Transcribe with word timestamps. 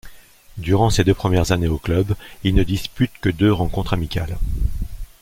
Durant 0.57 0.89
ses 0.89 1.03
deux 1.03 1.13
premières 1.13 1.51
années 1.51 1.67
au 1.67 1.77
club, 1.77 2.15
il 2.43 2.55
ne 2.55 2.63
dispute 2.63 3.11
que 3.21 3.29
deux 3.29 3.53
rencontres 3.53 3.93
amicales. 3.93 4.39